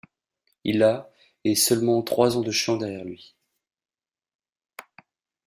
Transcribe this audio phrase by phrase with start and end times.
[0.63, 1.11] Il a
[1.43, 3.35] et seulement trois ans de chant derrière lui.